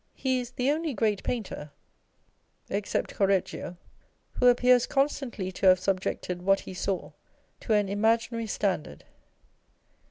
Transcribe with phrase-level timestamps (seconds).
[0.15, 1.69] He is the only great painter
[2.71, 3.77] (except Cor reggio)
[4.39, 7.11] who appears constantly to have subjected what he saw
[7.59, 9.03] to an imaginary standard.